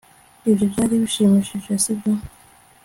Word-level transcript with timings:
ibyo 0.49 0.65
byari 0.71 0.93
bishimishije, 1.01 1.71
sibyo 1.83 2.13